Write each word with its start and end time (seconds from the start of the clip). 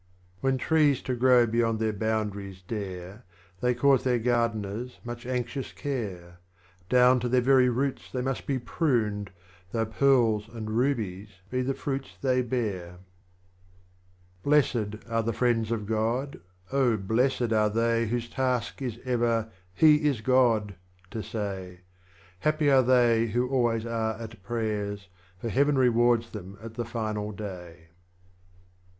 39. 0.41 0.41
When 0.41 0.57
Trees 0.57 1.01
to 1.03 1.13
grow 1.15 1.45
beyond 1.45 1.77
their 1.77 1.93
boundaries 1.93 2.63
dare. 2.63 3.23
They 3.61 3.75
cause 3.75 4.03
the 4.03 4.17
Gardeners 4.17 4.97
much 5.03 5.27
anxious 5.27 5.71
care; 5.73 6.39
DoAvn 6.89 7.21
to 7.21 7.29
their 7.29 7.39
very 7.39 7.69
Roots 7.69 8.11
they 8.11 8.23
must 8.23 8.47
be 8.47 8.57
pruned, 8.57 9.29
Though 9.71 9.85
Pearls 9.85 10.49
and 10.51 10.71
Rubies 10.71 11.29
be 11.51 11.61
the 11.61 11.75
Fruits 11.75 12.17
they 12.19 12.41
bear. 12.41 12.97
BABA 12.97 13.01
TAHIR 13.13 14.51
11 14.51 14.69
40. 14.73 14.93
Blessed 15.05 15.07
are 15.11 15.21
the 15.21 15.33
Friends 15.33 15.71
of 15.71 15.85
God, 15.85 16.39
Oh, 16.71 16.97
blessed 16.97 17.53
are 17.53 17.69
they 17.69 18.07
Whose 18.07 18.27
Task 18.27 18.81
is 18.81 18.97
ever" 19.05 19.51
He 19.81 20.05
is 20.07 20.21
God" 20.21 20.73
to 21.11 21.21
say; 21.21 21.81
Happy 22.39 22.71
are 22.71 22.81
they 22.81 23.27
who 23.27 23.47
always 23.47 23.85
are 23.85 24.19
at 24.19 24.41
Prayers, 24.41 25.09
For 25.37 25.49
Heaven 25.49 25.77
rewards 25.77 26.31
them 26.31 26.57
at 26.59 26.73
the 26.73 26.85
Final 26.85 27.31
Day. 27.31 27.89